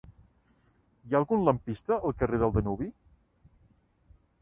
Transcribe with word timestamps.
Hi 1.09 1.13
ha 1.17 1.19
algun 1.19 1.45
lampista 1.49 1.99
al 1.99 2.17
carrer 2.23 2.43
del 2.45 2.57
Danubi? 2.59 2.91